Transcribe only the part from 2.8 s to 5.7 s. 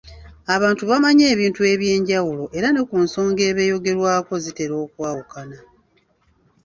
ku nsonga eba eyogerwako zitera okwawukana.